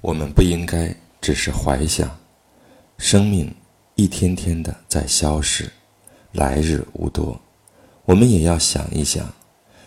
[0.00, 2.18] 我们不应该只是怀想，
[2.96, 3.54] 生命
[3.96, 5.70] 一天天的在消逝，
[6.32, 7.38] 来日无多。
[8.06, 9.30] 我们也要想一想，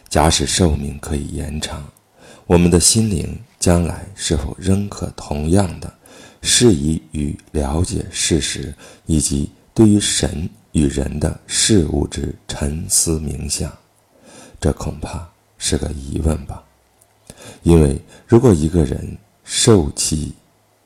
[0.08, 1.84] 假使寿命可以延长，
[2.46, 5.92] 我们的心灵将来是否仍可同样的
[6.44, 8.72] 适宜于了解事实，
[9.08, 13.76] 以及对于神与人的事物之沉思冥想？
[14.62, 15.28] 这恐怕
[15.58, 16.64] 是个疑问吧。
[17.64, 20.34] 因为如果一个人，受气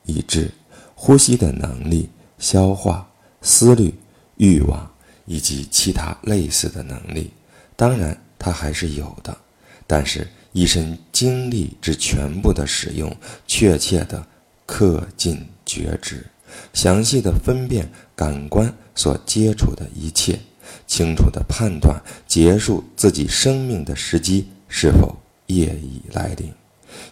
[0.05, 0.51] 已至，
[0.95, 3.07] 呼吸的能力、消化、
[3.41, 3.93] 思虑、
[4.37, 4.91] 欲望
[5.25, 7.31] 以及其他类似的能力，
[7.75, 9.37] 当然他还是有的。
[9.85, 13.15] 但是一身精力之全部的使用，
[13.45, 14.25] 确切的
[14.65, 16.25] 恪尽觉知，
[16.73, 20.39] 详细的分辨感官所接触的一切，
[20.87, 25.15] 清楚的判断结束自己生命的时机是否
[25.45, 26.51] 业已来临。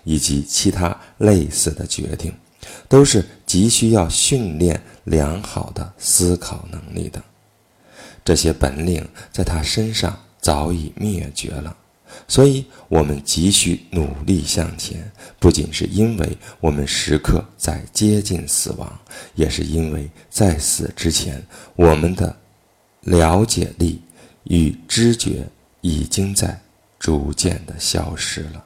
[0.04, 2.34] 以及其他类似的决定，
[2.88, 7.22] 都是急需要训练良好的思考能力的。
[8.24, 11.76] 这些本领在他身上早已灭绝了，
[12.28, 15.12] 所以我们急需努力向前。
[15.40, 19.00] 不仅是因为我们时刻在接近死亡，
[19.36, 22.36] 也是因为在死之前，我们的
[23.02, 24.02] 了解力
[24.46, 25.48] 与知觉
[25.82, 26.60] 已经在
[26.98, 28.65] 逐渐的消失了。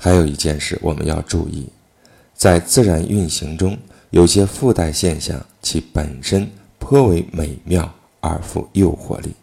[0.00, 1.68] 还有一件事我们要注意，
[2.32, 3.76] 在自然运行中，
[4.10, 9.34] 有些附带现象，其本身颇为美妙而富诱惑力。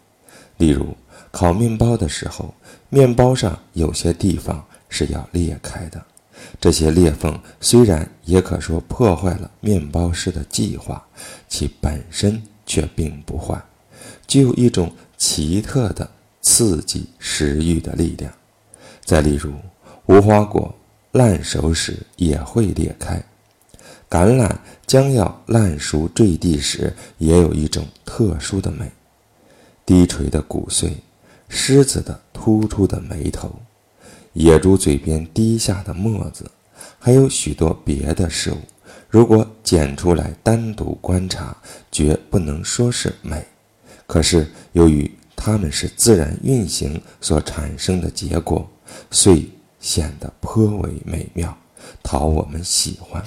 [0.56, 0.96] 例如，
[1.30, 2.54] 烤面包的时候，
[2.88, 6.02] 面包上有些地方是要裂开的，
[6.58, 11.06] 这些裂缝虽然也可说破坏了面包师的计划，
[11.50, 13.62] 其本身却并不坏，
[14.26, 16.10] 具有一种奇特的
[16.40, 18.32] 刺激食欲的力量。
[19.04, 19.52] 再例如，
[20.06, 20.72] 无花果
[21.12, 23.20] 烂熟时也会裂开，
[24.08, 24.54] 橄榄
[24.86, 28.90] 将要烂熟坠地时也有一种特殊的美。
[29.84, 30.92] 低垂的骨髓，
[31.48, 33.52] 狮子的突出的眉头，
[34.32, 36.48] 野猪嘴边滴下的沫子，
[37.00, 38.58] 还有许多别的事物，
[39.08, 41.56] 如果捡出来单独观察，
[41.90, 43.44] 绝不能说是美。
[44.06, 48.68] 可是由于它们是自然运行所产生的结果，
[49.10, 49.48] 遂。
[49.86, 51.56] 显得颇为美妙，
[52.02, 53.24] 讨我们喜欢。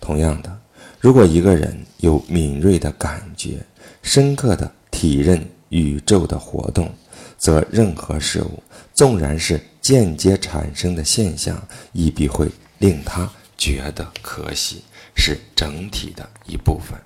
[0.00, 0.60] 同样的，
[0.98, 3.64] 如果一个人有敏锐的感觉，
[4.02, 6.92] 深刻的体认宇宙的活动，
[7.38, 8.60] 则任何事物，
[8.92, 11.56] 纵然是间接产生的现象，
[11.92, 14.82] 亦必会令他觉得可喜，
[15.14, 16.98] 是整体的一部分。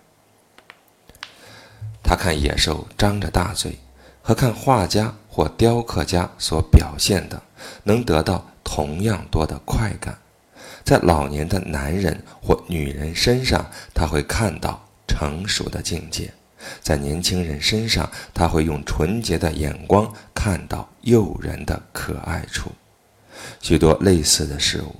[2.02, 3.78] 他看野兽张着大嘴，
[4.22, 7.42] 和看画家或雕刻家所表现的。
[7.84, 10.18] 能得到同样多的快感，
[10.84, 16.30] 在老年的男人或女人身上，他会看到成熟的境界；
[16.80, 22.70] 在年轻人身上，他会用纯洁的眼光看到诱人的可爱处。
[23.60, 24.94] 许多类似的事物，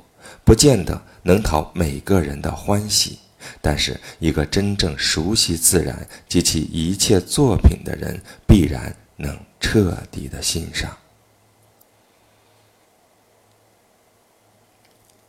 [0.44, 3.18] 不见得能讨每个人的欢喜，
[3.60, 10.96] 但是一个真正熟悉自然及其一切作品的人，必然能彻底的欣赏。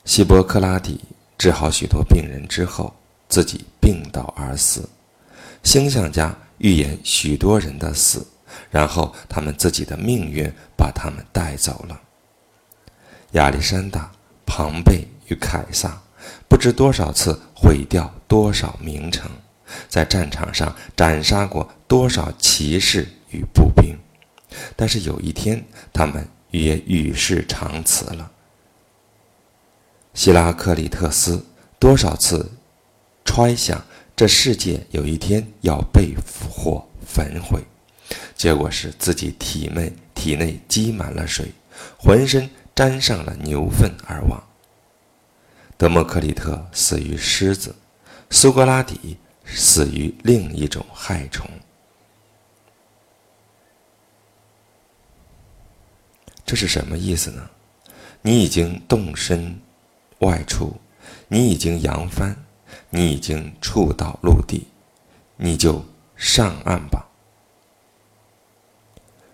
[0.03, 0.99] 希波克拉底
[1.37, 2.93] 治好许多病人之后，
[3.29, 4.89] 自己病倒而死。
[5.63, 8.25] 星象家预言许多人的死，
[8.71, 12.01] 然后他们自己的命运把他们带走了。
[13.33, 14.11] 亚历山大、
[14.43, 16.01] 庞贝与凯撒，
[16.49, 19.29] 不知多少次毁掉多少名城，
[19.87, 23.95] 在战场上斩杀过多少骑士与步兵，
[24.75, 25.63] 但是有一天，
[25.93, 28.30] 他们也与世长辞了。
[30.13, 31.45] 希拉克里特斯
[31.79, 32.51] 多少次
[33.23, 33.83] 揣想
[34.15, 36.13] 这世界有一天要被
[36.49, 37.63] 火焚毁，
[38.35, 41.51] 结果是自己体内体内积满了水，
[41.97, 44.43] 浑身沾上了牛粪而亡。
[45.77, 47.73] 德谟克里特死于狮子，
[48.29, 51.49] 苏格拉底死于另一种害虫。
[56.45, 57.49] 这是什么意思呢？
[58.21, 59.57] 你已经动身。
[60.21, 60.73] 外出，
[61.27, 62.35] 你已经扬帆，
[62.89, 64.65] 你已经触到陆地，
[65.37, 65.83] 你就
[66.15, 67.07] 上岸吧。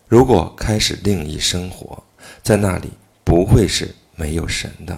[0.07, 2.04] 如果开始另一生活，
[2.42, 2.89] 在那里
[3.24, 4.98] 不会是没有神的。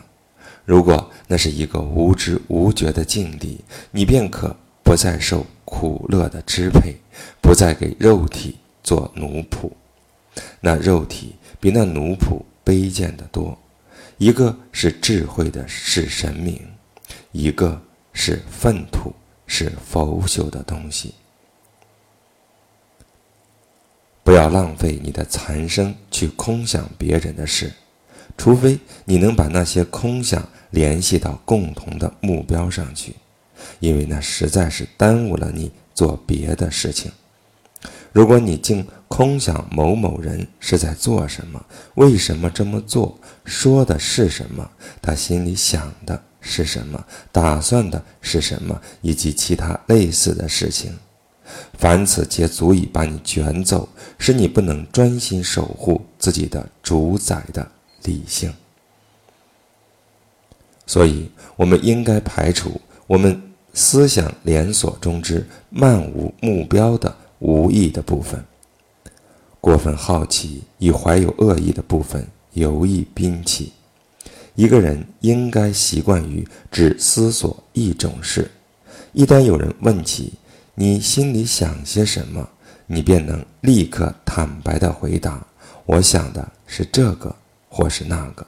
[0.65, 3.59] 如果那是一个无知无觉的境地，
[3.89, 6.95] 你便可不再受苦乐的支配，
[7.41, 9.71] 不再给肉体做奴仆。
[10.61, 13.57] 那肉体比那奴仆卑贱的多。
[14.19, 16.57] 一个是智慧的，是神明；
[17.31, 17.81] 一个
[18.11, 19.13] 是粪土，
[19.47, 21.15] 是腐朽的东西。
[24.21, 27.71] 不要浪费你的残生去空想别人的事，
[28.37, 33.15] 除非你能把那些空想联系到共同的目标上去，
[33.79, 37.09] 因为那实在是耽误了你做别的事情。
[38.11, 41.63] 如果你竟空想某某人是在做什么，
[41.95, 44.69] 为什么这么做，说的是什么，
[45.01, 50.97] 他心里想的是什么，打算的是什么，以及其他类似的事情。
[51.79, 57.67] 凡此皆足以把你卷走，使你不能专心守护自己的主宰的
[58.03, 58.53] 理性。
[60.85, 63.39] 所以，我们应该排除我们
[63.73, 68.43] 思想连锁中之漫无目标的无意的部分。
[69.59, 73.73] 过分好奇与怀有恶意的部分尤易摒弃。
[74.55, 78.49] 一个人应该习惯于只思索一种事，
[79.13, 80.33] 一旦有人问起。
[80.75, 82.47] 你心里想些什么，
[82.87, 85.45] 你便能立刻坦白的回答。
[85.85, 87.35] 我想的是这个，
[87.67, 88.47] 或是那个。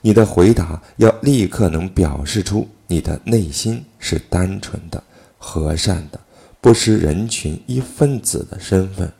[0.00, 5.02] 你的回答要立刻能表示出你的内心是单纯的、
[5.36, 6.20] 和善的，
[6.64, 9.12] 不失人群一分子的身份，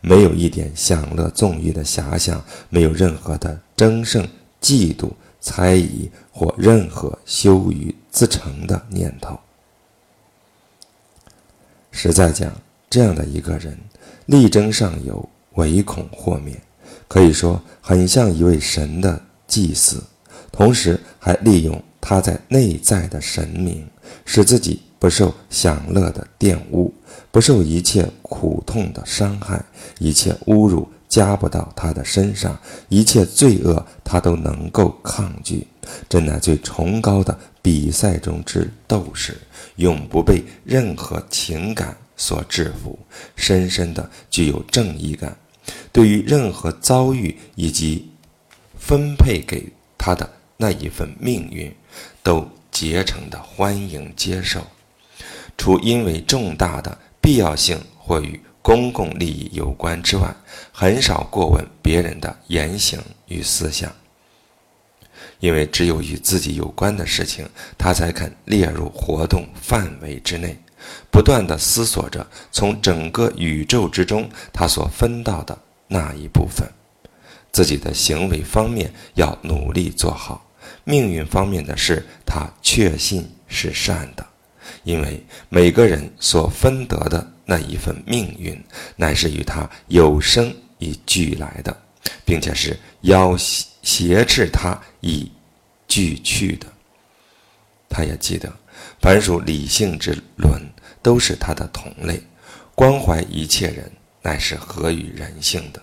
[0.00, 4.28] 没有一点享乐纵欲的遐想，没有任何的争胜、
[4.60, 5.08] 嫉妒、
[5.40, 9.38] 猜疑或任何羞于自成的念头。
[11.92, 12.52] 实在讲，
[12.90, 13.78] 这样的一个人，
[14.26, 16.60] 力争上游，唯恐祸灭，
[17.06, 20.02] 可以说很像一位神的祭司，
[20.50, 23.88] 同时还利用他在内在的神明，
[24.24, 26.92] 使自己不受享乐的玷污，
[27.32, 29.64] 不受一切苦痛的伤害，
[29.98, 32.56] 一切侮辱加不到他的身上，
[32.90, 35.66] 一切罪恶他都能够抗拒，
[36.06, 39.36] 这乃最崇高的比赛中之斗士。
[39.76, 42.98] 永不被任何情感所制服，
[43.34, 45.34] 深深的具有正义感，
[45.90, 48.10] 对于任何遭遇以及
[48.78, 49.66] 分配给
[49.96, 51.74] 他的那一份命运，
[52.22, 54.60] 都竭诚的欢迎接受。
[55.60, 60.34] 除因为重大的必要性或与公共利益有关之外，
[60.72, 63.92] 很少过问别人的言行与思想。
[65.38, 67.46] 因为只有与自己有关的事情，
[67.76, 70.56] 他才肯列入活动范围之内，
[71.10, 75.58] 不断地思索着从整个宇宙之中他所分到的
[75.88, 76.66] 那一部分。
[77.52, 80.46] 自己的行为方面要努力做好，
[80.84, 84.26] 命运方面的事他确信是善的，
[84.82, 88.62] 因为每个人所分得的那一份命运，
[88.96, 91.76] 乃是与他有生以俱来的，
[92.24, 95.30] 并且是要挟持他以
[95.86, 96.66] 俱去的。
[97.88, 98.52] 他也记得，
[99.00, 100.62] 凡属理性之伦，
[101.02, 102.22] 都是他的同类。
[102.74, 103.90] 关怀一切人，
[104.22, 105.82] 乃是合于人性的。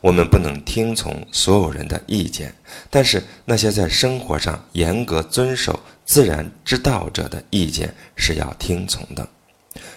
[0.00, 2.54] 我们不能听从所有人的意见，
[2.90, 9.26] 但是那些在生活上严格遵守自然之道者的意见是要听从的。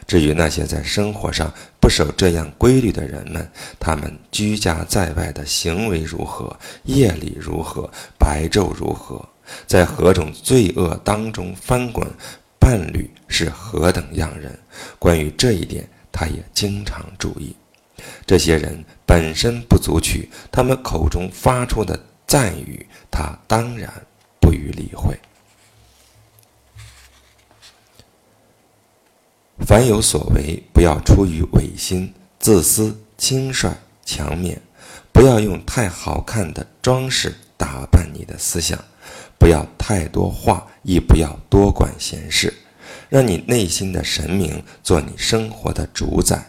[0.08, 3.48] 至于那些在生活上不守这样规律的人们，
[3.80, 9.24] 他们居家在外的行为如何，夜里如何，白昼如何，
[9.68, 12.08] 在何种罪恶当中翻滚，
[12.58, 14.58] 伴侣是何等样人，
[14.98, 17.56] 关于这一点，他也经常注意。
[18.26, 23.92] 这些人本身不足取，他们口中发出的赞语，他当然
[24.40, 25.18] 不予理会。
[29.66, 33.76] 凡有所为，不要出于违心、自私、轻率、
[34.06, 34.56] 强勉；
[35.12, 38.78] 不要用太好看的装饰打扮你的思想；
[39.38, 42.54] 不要太多话，亦不要多管闲事。
[43.10, 46.46] 让你内心的神明做你生活的主宰。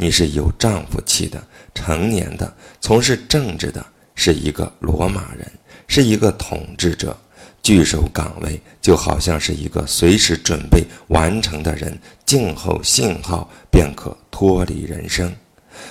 [0.00, 5.46] 你是有丈夫气的、成年的、从事政治的，是一个罗马人，
[5.86, 7.14] 是一个统治者。
[7.62, 15.30] 据守岗位，就好像是一个随时准备完成的人，静候信号便可脱离人生，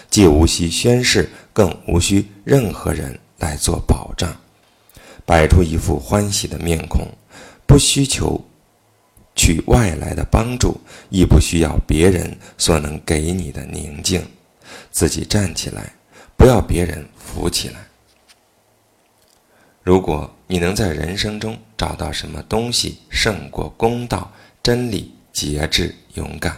[0.10, 4.36] 既无需宣誓，更无需任何人来做保障，
[5.24, 7.08] 摆出一副欢喜的面孔，
[7.68, 8.44] 不需求
[9.40, 14.22] 取外来的帮助，亦不需要别人所能给你的宁静，
[14.92, 15.94] 自己站起来，
[16.36, 17.80] 不要别人扶起来。
[19.82, 24.30] 如果你能在人生中找到什么东西胜过公道、
[24.62, 26.58] 真理、节制、勇敢，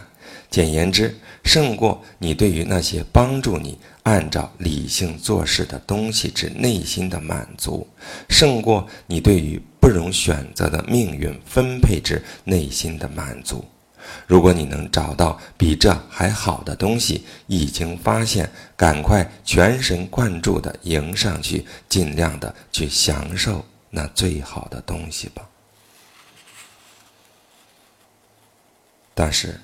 [0.50, 7.86] 简言之，胜过你对于那些帮助你按照理性做事的东西之内心的满足，
[8.28, 13.64] 胜过你对于不容选择的命运分配之内心的满足。
[14.26, 25.48] 如果你能找到比这还好的东西，已经发现，赶快全神贯注地迎上去，尽量的去享受那最好的东西吧。
[29.14, 29.60] 但是。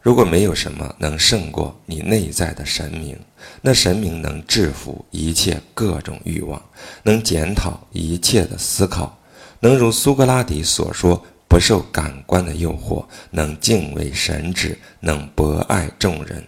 [0.00, 3.18] 如果没有什么能胜过你内在的神明，
[3.60, 6.62] 那神明能制服一切各种欲望，
[7.02, 9.18] 能检讨一切的思考，
[9.60, 16.44] 能如苏格拉底所说，不受感官的诱惑，能敬畏神旨，能博爱众人。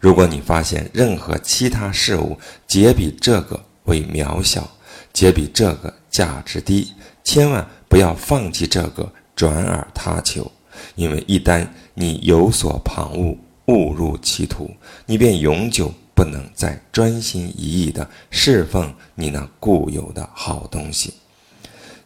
[0.00, 4.68] 如果你发现任何其他事物皆比这个为渺小，
[5.12, 6.92] 皆比这个价值低，
[7.22, 10.50] 千万不要放弃这个，转而他求。
[10.94, 13.36] 因为一旦你有所旁骛，
[13.66, 14.70] 误入歧途，
[15.06, 21.14] 你便永久不能再专心一意地侍奉你那固有的好东西。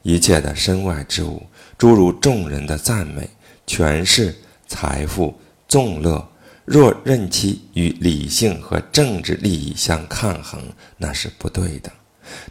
[0.03, 1.43] 一切的身外之物，
[1.77, 3.29] 诸如众人的赞美、
[3.67, 4.35] 权势、
[4.67, 5.35] 财富、
[5.67, 6.27] 纵乐，
[6.65, 10.63] 若任其与理性和政治利益相抗衡，
[10.97, 11.91] 那是不对的。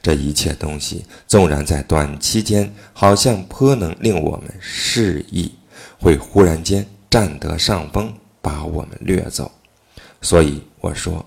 [0.02, 5.52] 这一切东西，纵然在短期间好像颇能令我们适意。
[6.00, 9.52] 会忽然间占得上风，把我们掠走。
[10.22, 11.26] 所以我说，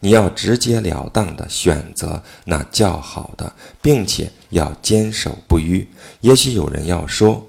[0.00, 5.86] 你要直截了当的选择那较好的，并且要坚守不渝。
[6.20, 7.46] 也许有人要说，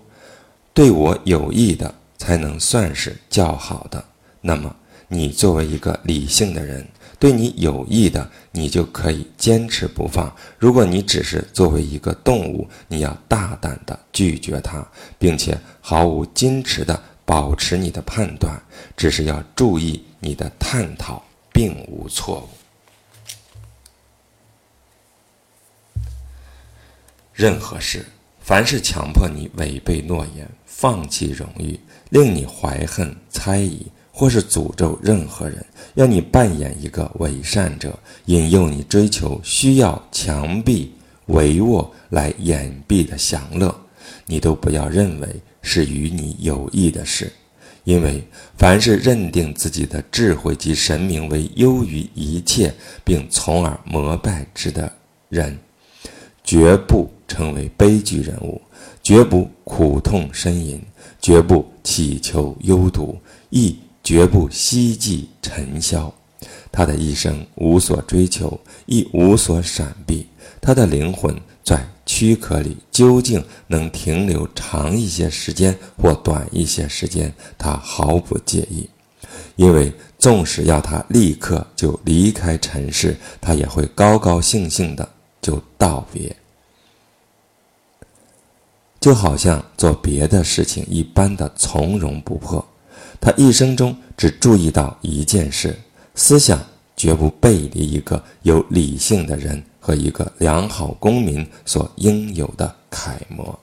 [0.74, 4.04] 对我有益的才能算是较好的。
[4.42, 4.76] 那么，
[5.08, 6.88] 你作为一个理性的人。
[7.20, 14.88] 对你有益的，你就可以坚持不放；如果你只是作为一个动物，你要大胆的拒绝它，
[15.18, 18.62] 并且毫无矜持的保持你的判断。
[18.96, 22.50] 只是要注意，你的探讨并无错误。
[27.34, 28.06] 任何事，
[28.40, 33.88] 凡是强迫你违背诺言、放弃荣誉、令你怀恨猜疑。
[34.20, 37.96] 或是诅咒任何人，要你扮演一个伪善者，
[38.26, 40.92] 引诱你追求需要墙壁、
[41.28, 43.80] 帷幄来掩蔽的享乐，
[44.26, 45.28] 你都不要认为
[45.62, 47.32] 是与你有益的事，
[47.84, 54.92] 因为凡是认定自己的智慧及神明为优于一切，并从而膜拜之的
[55.30, 55.56] 人，
[56.44, 58.60] 绝不成为悲剧人物，
[59.04, 60.82] 绝不苦痛呻吟，
[61.22, 63.16] 绝不祈求优独，
[63.52, 63.78] 亦。
[64.08, 66.14] 绝不希冀尘嚣，
[66.72, 70.26] 他的一生无所追求，亦无所闪避。
[70.62, 78.90] 他的灵魂在躯壳里究竟能停留长一些时间或短一些时间，他毫不介意。
[79.58, 85.10] 因为纵使要他立刻就离开尘世，他也会高高兴兴的
[85.42, 86.34] 就道别，
[89.02, 92.66] 就好像做别的事情一般的从容不迫。
[93.20, 95.78] 他一生中只注意到一件事：
[96.16, 103.60] 思想绝不背离一个有理性的人和一个良好公民所应有的楷模。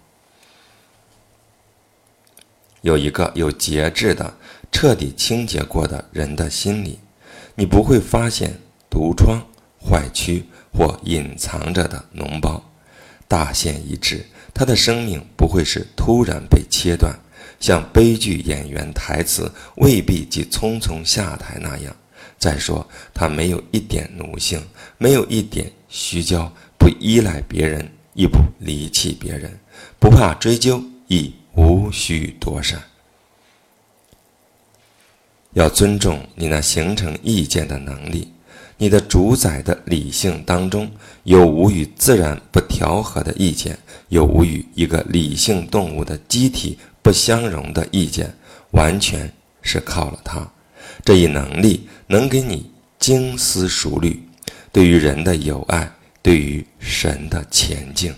[2.83, 4.35] 有一个有节制的、
[4.71, 6.99] 彻底清洁过的人的心里，
[7.55, 8.59] 你不会发现
[8.91, 9.41] 毒疮、
[9.81, 12.63] 坏蛆或隐藏着的脓包。
[13.27, 17.19] 大限已至，他的生命不会是突然被切断。
[17.65, 21.97] 像悲剧演员台词未必即匆匆下台那样。
[22.37, 24.63] 再说，他没有一点奴性，
[24.99, 29.59] 没有一点虚骄，不依赖别人，亦不离弃别人，
[29.99, 30.79] 不怕追究，
[31.09, 32.83] 亦无需躲闪。
[35.55, 38.31] 要尊重你那形成意见的能力。
[38.77, 40.91] 你的主宰的理性当中
[41.23, 43.79] 有无与自然不调和的意见，
[44.11, 46.79] 有无与一个理性动物的机体。
[47.05, 48.35] 不相容的意见，
[48.71, 49.31] 完全
[49.61, 50.51] 是靠了他
[51.05, 54.27] 这一能力，能给你精思熟虑，
[54.73, 55.93] 对于人的友爱，
[56.23, 58.15] 对于神的前进，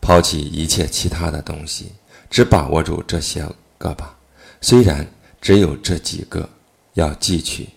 [0.00, 1.90] 抛弃一切其他的东西，
[2.30, 3.44] 只把握住这些
[3.76, 4.16] 个吧。
[4.60, 5.04] 虽然
[5.40, 6.48] 只有这几个
[6.94, 7.68] 要记取，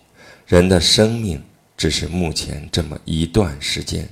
[0.46, 1.42] 人的生命
[1.76, 4.08] 只是目前这么一段时间，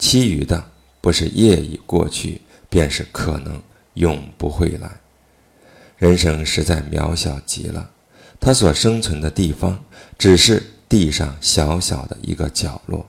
[0.00, 0.68] 其余的
[1.00, 3.62] 不是夜已过去，便是可能。
[3.96, 4.90] 永不会来。
[5.98, 7.90] 人生实在渺小极了，
[8.40, 9.78] 他所生存的地方
[10.16, 13.04] 只是地上小小的一个角落，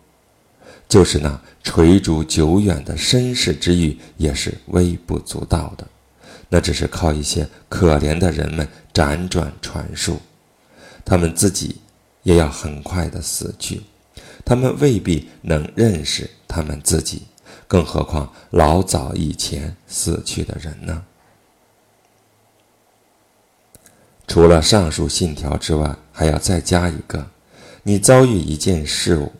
[0.89, 5.87] 就是那垂逐久远的身世之欲也是微不足道的。
[6.49, 10.17] 那只是靠一些可怜的人们辗转传述，
[11.03, 11.75] 他们自己
[12.23, 13.81] 也要很快的死去，
[14.45, 17.23] 他们未必能认识他们自己，
[17.67, 21.03] 更何况老早以前死去的人呢？
[24.27, 27.25] 除了上述信条之外，还要再加一个：
[27.83, 29.31] 你遭遇一件事物，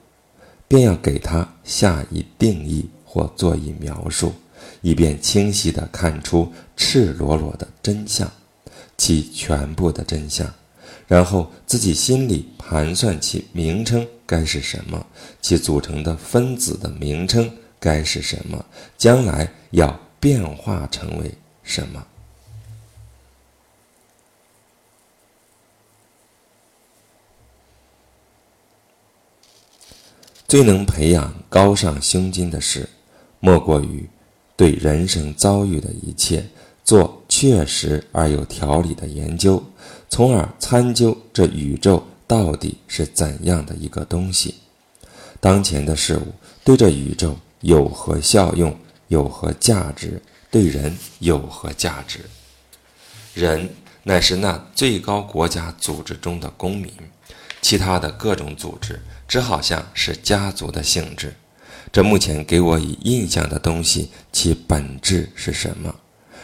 [0.67, 4.33] 便要给它下以定义或做以描述，
[4.81, 8.31] 以便清晰地看出赤裸裸的真相，
[8.97, 10.49] 其全部的真相。
[11.05, 15.05] 然后自己心里盘算其名称该是什么，
[15.41, 17.49] 其组成的分子的名称
[17.87, 18.65] 该是什么，
[18.97, 21.31] 将来要变化成为
[21.63, 22.05] 什么。
[30.49, 32.89] 最能培养高尚胸襟的事，
[33.39, 34.05] 莫过于
[34.57, 36.45] 对人生遭遇的一切
[36.83, 39.63] 做确实而有条理的研究，
[40.09, 44.55] 从而参究这宇宙到底是怎样的一个东西。
[45.39, 46.33] 当前的事物
[46.65, 50.21] 对这宇宙有何效用、有何价值？
[50.49, 52.19] 对人有何价值？
[53.33, 53.69] 人
[54.03, 56.91] 乃是那最高国家组织中的公民，
[57.61, 58.99] 其他的各种组织。
[59.27, 61.35] 只好像是家族的性质，
[61.91, 65.93] 这目前给我以印象的东西，其本质是什么？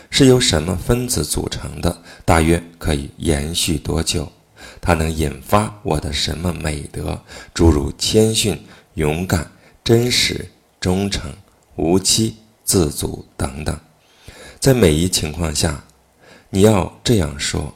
[0.10, 2.04] 是由什么分子组成的？
[2.26, 4.30] 大约可以延续多久？
[4.82, 7.18] 它能引发我的什么美德？
[7.54, 8.62] 诸如谦逊、
[8.96, 9.50] 勇敢、
[9.82, 10.52] 真实、
[10.84, 11.34] 忠诚、
[11.78, 12.36] 无欺、
[12.66, 13.80] 自足等等。
[14.60, 15.82] 在每一情况下，
[16.50, 17.74] 你要这样说：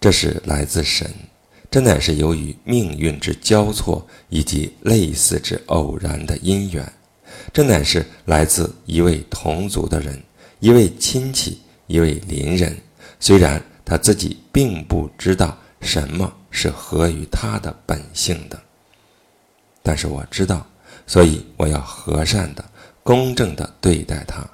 [0.00, 1.08] 这是来自神。
[1.70, 6.92] 这乃是由于命运之交错以及类似之偶然的因缘，
[7.52, 10.20] 这乃是来自一位同族的人，
[10.58, 12.76] 一位亲戚，一位邻人。
[13.20, 18.60] 虽然他自己并不知道什么是合于他的本性的，
[19.84, 20.66] 但是我知道，
[21.06, 22.64] 所以我要和善的、
[23.02, 24.46] 公正的对待他，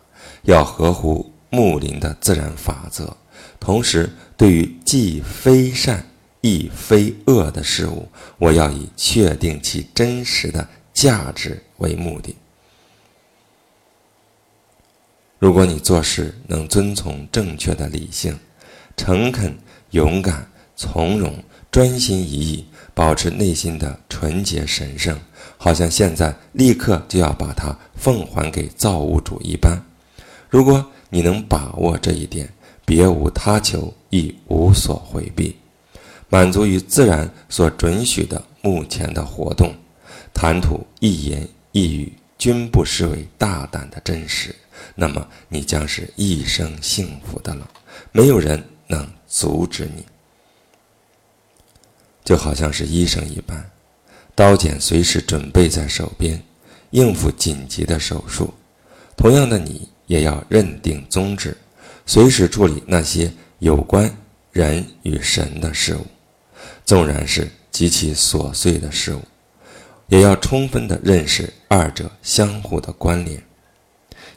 [0.42, 3.16] 要合乎木林的自然法则，
[3.58, 6.06] 同时对于既非善。
[6.44, 12.34] 亦非恶的事物，我要以确定其真实的价值为目的。
[15.38, 18.36] 如果你做事能遵从正确的理性、
[18.96, 19.56] 诚恳、
[19.92, 21.32] 勇敢、从容、
[21.70, 25.16] 专心一意，保持内心的纯洁神圣，
[25.62, 29.80] 好像现在立刻就要把它奉还给造物主一般。
[30.50, 32.52] 如果你能把握这一点，
[32.84, 35.56] 别无他求，亦无所回避。
[36.28, 39.72] 满足于自然所准许的目前的活动，
[40.34, 44.52] 谈吐一言一语均不失为大胆的真实，
[44.96, 47.70] 那么你将是一生幸福的了，
[48.10, 50.04] 没有人能阻止你。
[52.24, 53.64] 就好像是医生一般，
[54.42, 56.42] 刀剪随时准备在手边，
[56.90, 58.52] 应付紧急的手术。
[59.16, 61.56] 同样的，你也要认定宗旨，
[62.06, 64.12] 随时处理那些有关
[64.50, 66.04] 人与神的事物。
[66.84, 69.22] 纵然是极其琐碎的事物，
[70.08, 73.40] 也要充分的认识二者相互的关联，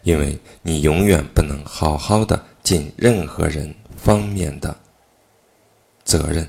[0.04, 4.78] 因为你永远不能好好的尽任何人方面的
[6.04, 6.48] 责任，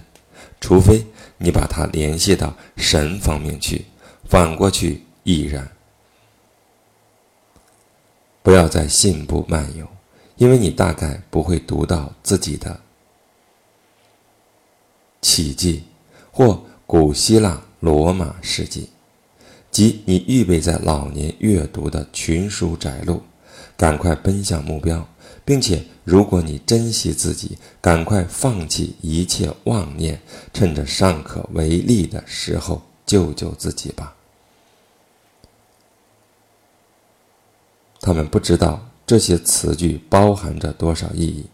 [0.67, 1.07] 除非
[1.39, 3.85] 你把它联系到神方面去，
[4.25, 5.71] 反过去亦然。
[8.43, 9.87] 不要再信步漫游，
[10.35, 12.81] 因为你大概不会读到自己的。
[15.23, 15.85] 奇迹，
[16.33, 18.91] 或古希腊、罗马事迹，
[19.71, 23.23] 即你预备在老年阅读的群书摘录，
[23.77, 25.09] 赶快奔向目标，
[25.47, 30.21] 并且，如果你珍惜自己，赶快放弃一切妄念，
[30.53, 34.15] 趁着尚可为力的时候救救自己吧。
[38.01, 41.47] 他们不知道这些词句包含着多少意义：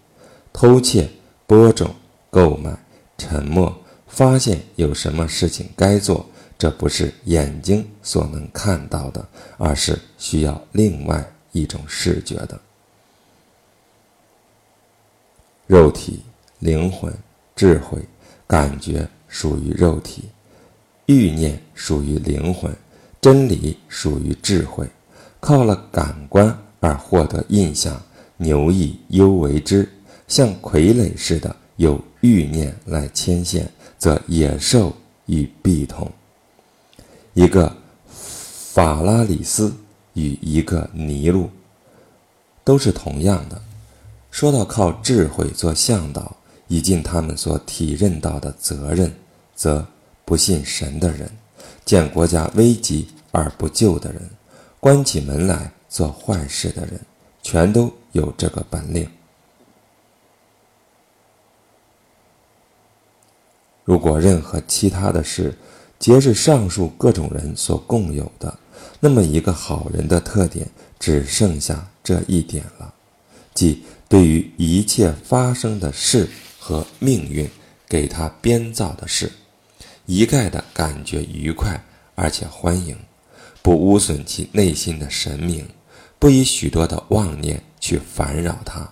[0.53, 1.09] 偷窃、
[1.47, 1.95] 播种、
[2.31, 2.77] 购买。
[3.19, 3.79] 沉默，
[4.09, 6.27] 发现有什么事情该做，
[6.59, 9.25] 这不是眼睛所能看到的，
[9.59, 12.61] 而是需要另外一种视觉的。
[15.73, 16.21] 肉体、
[16.59, 17.11] 灵魂、
[17.57, 17.99] 智慧、
[18.47, 20.25] 感觉属于肉体，
[21.07, 22.71] 欲念属于灵魂，
[23.23, 24.87] 真理属于智慧。
[25.41, 27.99] 靠了感官而获得印象，
[28.37, 29.89] 牛亦犹为之，
[30.29, 31.57] 像傀儡似的。
[31.77, 36.13] 有欲念来牵线，则野兽与必同。
[37.33, 37.75] 一个
[38.11, 39.75] 法拉里斯
[40.13, 41.49] 与一个尼禄，
[42.63, 43.59] 都是同样的。
[44.33, 46.35] 说到靠智慧做向导，
[46.67, 49.15] 以尽他们所体认到的责任，
[49.55, 49.87] 则
[50.25, 51.31] 不信神的人，
[51.85, 54.23] 见国家危急而不救的人，
[54.81, 56.99] 关起门来做坏事的人，
[57.43, 59.07] 全都有这个本领。
[63.85, 65.55] 如果任何其他的事，
[65.99, 68.59] 皆是上述各种人所共有的，
[68.99, 70.67] 那么一个好人的特点
[70.99, 72.95] 只剩下这一点了，
[73.53, 76.29] 即对于一切发生的事。
[76.65, 77.51] 和命运
[77.89, 79.33] 给他编造的事，
[80.07, 82.97] 一概的感觉愉快而且欢迎，
[83.63, 85.67] 不污损其内心的神明，
[86.21, 88.89] 不以许多的妄念去烦扰他，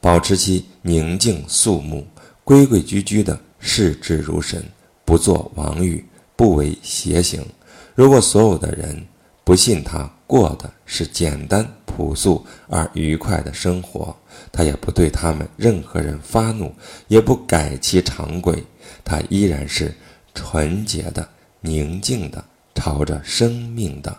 [0.00, 2.04] 保持其宁静肃穆，
[2.42, 4.64] 规规矩矩的视之如神，
[5.04, 6.04] 不做妄语，
[6.34, 7.46] 不为邪行。
[7.94, 9.06] 如果所有的人
[9.44, 14.16] 不信他过的是简单朴素而愉快的生活。
[14.50, 16.74] 他也不对他们任何人发怒，
[17.06, 18.64] 也不改其常规，
[19.04, 19.94] 他依然是
[20.32, 21.28] 纯洁的、
[21.60, 22.42] 宁静的，
[22.74, 24.16] 朝着生命的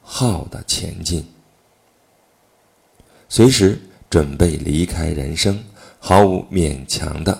[0.00, 1.22] 好的前进，
[3.28, 5.62] 随时准备离开人生，
[5.98, 7.38] 毫无勉强的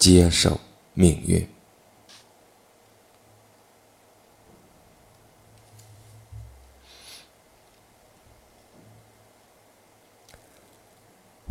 [0.00, 0.58] 接受
[0.94, 1.46] 命运。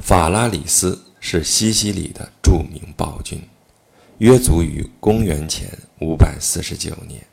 [0.05, 3.41] 法拉里斯是西西里的著名暴君，
[4.19, 5.67] 约卒于公元前
[5.99, 7.25] 五百四十九年，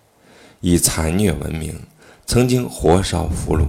[0.63, 1.79] 以残虐闻名，
[2.25, 3.69] 曾经火烧俘虏。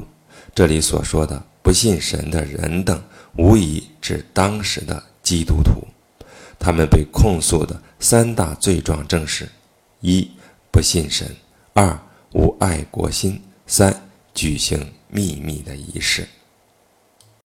[0.56, 3.04] 这里所说的不信神的人等，
[3.36, 5.86] 无疑指当时的基督徒。
[6.58, 9.50] 他们被控诉的三大罪状正是：
[10.00, 10.32] 一、
[10.72, 11.28] 不信神；
[11.74, 12.00] 二、
[12.32, 13.34] 无爱国心；
[13.68, 16.26] 三、举行秘密的仪式。